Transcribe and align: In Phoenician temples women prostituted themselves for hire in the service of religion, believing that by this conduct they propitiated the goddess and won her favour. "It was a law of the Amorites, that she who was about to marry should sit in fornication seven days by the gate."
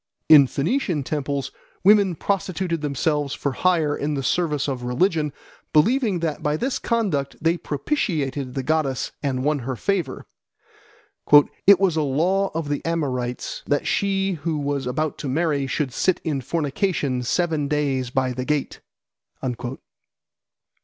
In 0.27 0.47
Phoenician 0.47 1.03
temples 1.03 1.51
women 1.83 2.15
prostituted 2.15 2.81
themselves 2.81 3.35
for 3.35 3.51
hire 3.51 3.95
in 3.95 4.15
the 4.15 4.23
service 4.23 4.67
of 4.67 4.81
religion, 4.81 5.31
believing 5.73 6.21
that 6.21 6.41
by 6.41 6.57
this 6.57 6.79
conduct 6.79 7.35
they 7.39 7.55
propitiated 7.55 8.55
the 8.55 8.63
goddess 8.63 9.11
and 9.21 9.43
won 9.43 9.59
her 9.59 9.75
favour. 9.75 10.25
"It 11.67 11.79
was 11.79 11.97
a 11.97 12.01
law 12.01 12.49
of 12.55 12.67
the 12.67 12.83
Amorites, 12.83 13.61
that 13.67 13.85
she 13.85 14.31
who 14.41 14.57
was 14.57 14.87
about 14.87 15.19
to 15.19 15.29
marry 15.29 15.67
should 15.67 15.93
sit 15.93 16.19
in 16.23 16.41
fornication 16.41 17.21
seven 17.21 17.67
days 17.67 18.09
by 18.09 18.31
the 18.33 18.43
gate." 18.43 18.79